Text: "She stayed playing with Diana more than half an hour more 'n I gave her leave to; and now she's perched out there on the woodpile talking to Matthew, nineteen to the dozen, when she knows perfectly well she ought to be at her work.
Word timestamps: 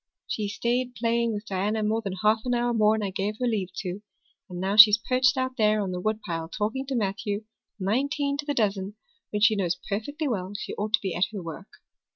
"She 0.25 0.47
stayed 0.47 0.95
playing 0.95 1.31
with 1.31 1.45
Diana 1.45 1.83
more 1.83 2.01
than 2.01 2.15
half 2.23 2.39
an 2.43 2.55
hour 2.55 2.73
more 2.73 2.95
'n 2.95 3.03
I 3.03 3.11
gave 3.11 3.37
her 3.39 3.45
leave 3.45 3.71
to; 3.81 4.01
and 4.49 4.59
now 4.59 4.75
she's 4.75 4.97
perched 4.97 5.37
out 5.37 5.57
there 5.57 5.79
on 5.79 5.91
the 5.91 6.01
woodpile 6.01 6.49
talking 6.49 6.87
to 6.87 6.95
Matthew, 6.95 7.43
nineteen 7.79 8.35
to 8.37 8.45
the 8.47 8.55
dozen, 8.55 8.95
when 9.29 9.41
she 9.43 9.55
knows 9.55 9.77
perfectly 9.87 10.27
well 10.27 10.53
she 10.57 10.73
ought 10.73 10.93
to 10.93 11.01
be 11.03 11.13
at 11.13 11.25
her 11.31 11.43
work. 11.43 11.67